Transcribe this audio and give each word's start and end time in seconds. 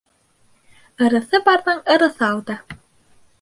Ырыҫы 1.07 1.41
барҙың 1.51 1.83
ырыҫы 1.97 2.27
алда. 2.31 2.57